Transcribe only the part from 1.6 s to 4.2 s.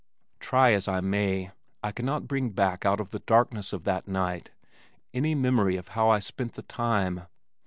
I cannot bring back out of the darkness of that